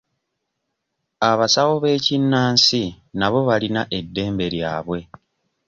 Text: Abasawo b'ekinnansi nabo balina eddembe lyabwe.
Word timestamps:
Abasawo 1.29 1.73
b'ekinnansi 1.83 2.83
nabo 3.19 3.39
balina 3.49 3.81
eddembe 3.97 4.45
lyabwe. 4.53 4.99